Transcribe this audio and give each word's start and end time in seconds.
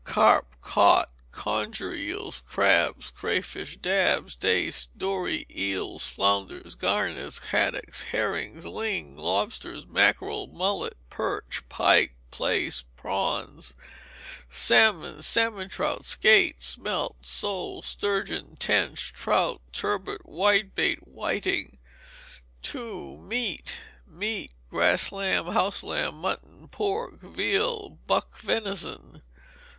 Carp, 0.03 0.55
cod, 0.63 1.05
conger 1.31 1.93
eels, 1.93 2.41
crabs, 2.47 3.11
cray 3.11 3.39
fish, 3.39 3.77
dabs, 3.77 4.35
dace, 4.35 4.87
dory, 4.97 5.45
eels, 5.55 6.07
flounders, 6.07 6.73
gurnets, 6.73 7.37
haddocks, 7.49 8.05
herrings, 8.05 8.65
ling, 8.65 9.15
lobsters, 9.15 9.85
mackerel, 9.85 10.47
mullet, 10.47 10.97
perch, 11.11 11.61
pike, 11.69 12.15
plaice, 12.31 12.83
prawns, 12.95 13.75
salmon, 14.49 15.21
salmon 15.21 15.69
trout, 15.69 16.03
skate, 16.03 16.59
smelts, 16.59 17.29
soles, 17.29 17.85
sturgeon, 17.85 18.55
tench, 18.55 19.13
trout, 19.13 19.61
turbot, 19.71 20.23
whitebait, 20.25 21.07
whiting. 21.07 21.77
ii. 22.73 23.17
Meat. 23.17 23.81
Beef, 24.17 24.49
grass 24.67 25.11
lamb, 25.11 25.45
house 25.53 25.83
lamb, 25.83 26.15
mutton, 26.19 26.67
pork, 26.69 27.21
veal, 27.21 27.89
buck 28.07 28.39
venison. 28.39 29.21